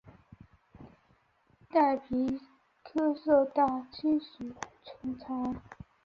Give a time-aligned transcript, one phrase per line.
[1.69, 2.41] 坦皮
[2.83, 4.51] 科受到气旋
[4.83, 5.61] 重创。